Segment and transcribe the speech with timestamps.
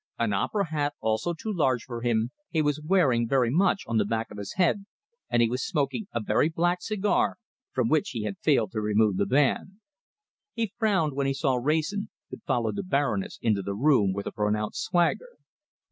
[0.17, 4.03] An opera hat, also too large for him, he was wearing very much on the
[4.03, 4.87] back of his head,
[5.29, 7.37] and he was smoking a very black cigar,
[7.71, 9.73] from which he had failed to remove the band.
[10.55, 14.31] He frowned when he saw Wrayson, but followed the Baroness into the room with a
[14.31, 15.37] pronounced swagger.